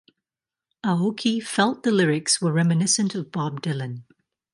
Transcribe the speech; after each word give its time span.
Aoki 0.83 1.39
felt 1.43 1.83
the 1.83 1.91
lyrics 1.91 2.41
were 2.41 2.51
reminiscent 2.51 3.13
of 3.13 3.31
Bob 3.31 3.61
Dylan. 3.61 4.01